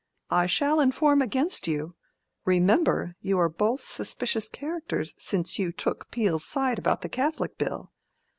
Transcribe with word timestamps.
I 0.31 0.47
shall 0.47 0.79
inform 0.79 1.21
against 1.21 1.67
you: 1.67 1.93
remember 2.43 3.15
you 3.21 3.37
are 3.37 3.47
both 3.49 3.81
suspicious 3.81 4.47
characters 4.47 5.13
since 5.19 5.59
you 5.59 5.71
took 5.71 6.09
Peel's 6.09 6.43
side 6.43 6.79
about 6.79 7.01
the 7.03 7.07
Catholic 7.09 7.55
Bill. 7.59 7.91